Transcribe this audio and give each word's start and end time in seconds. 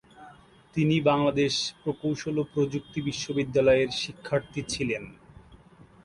তিনি 0.75 0.95
বাংলাদেশ 1.09 1.53
প্রকৌশল 1.81 2.35
ও 2.39 2.43
প্রযুক্তি 2.53 2.99
বিশ্ববিদ্যালয়ের 3.01 3.89
শিক্ষার্থী 4.01 4.61
ছিলেন। 4.69 5.03